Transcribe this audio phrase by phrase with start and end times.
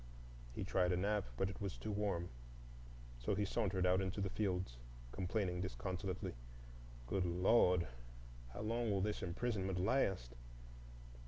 [0.55, 2.29] He tried a nap, but it was too warm.
[3.19, 4.77] So he sauntered out into the fields,
[5.11, 6.33] complaining disconsolately,
[7.05, 7.87] "Good Lord!
[8.51, 10.33] how long will this imprisonment last!"